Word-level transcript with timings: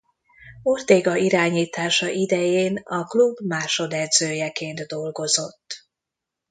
Ortega 0.63 1.15
irányítása 1.15 2.09
idején 2.09 2.81
a 2.83 3.03
klub 3.03 3.39
másodedzőjeként 3.47 4.79
dolgozott. 4.79 5.85